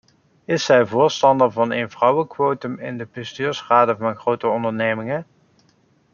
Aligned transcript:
Is 0.45 0.65
zij 0.65 0.85
voorstander 0.85 1.51
van 1.51 1.71
een 1.71 1.89
vrouwenquotum 1.89 2.79
in 2.79 2.97
de 2.97 3.07
bestuursraden 3.13 3.97
van 3.97 4.15
grote 4.15 4.47
ondernemingen? 4.47 5.27